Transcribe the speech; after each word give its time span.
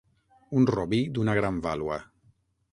Un 0.61 0.65
robí 0.77 1.01
d'una 1.17 1.37
gran 1.43 1.63
vàlua. 1.69 2.03